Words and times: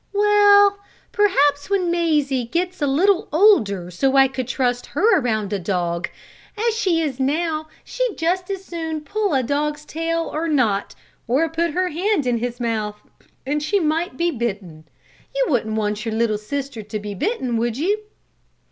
"Well, 0.13 0.79
perhaps 1.11 1.69
when 1.69 1.91
Mazie 1.91 2.45
gets 2.45 2.81
a 2.81 2.87
little 2.87 3.27
older, 3.31 3.91
so 3.91 4.15
I 4.17 4.27
could 4.27 4.47
trust 4.47 4.87
her 4.87 5.19
around 5.19 5.53
a 5.53 5.59
dog. 5.59 6.09
As 6.57 6.75
she 6.75 7.01
is 7.03 7.19
now, 7.19 7.67
she'd 7.83 8.17
just 8.17 8.49
as 8.49 8.65
soon 8.65 9.01
pull 9.01 9.35
a 9.35 9.43
dog's 9.43 9.85
tail 9.85 10.33
as 10.35 10.51
not, 10.51 10.95
or 11.27 11.47
put 11.49 11.73
her 11.75 11.89
hand 11.89 12.25
in 12.25 12.39
his 12.39 12.59
mouth, 12.59 12.99
and 13.45 13.61
she 13.61 13.79
might 13.79 14.17
be 14.17 14.31
bitten. 14.31 14.85
You 15.35 15.45
wouldn't 15.49 15.75
want 15.75 16.03
your 16.03 16.15
little 16.15 16.39
sister 16.39 16.81
to 16.81 16.97
be 16.97 17.13
bitten, 17.13 17.55
would 17.57 17.77
you?" 17.77 17.99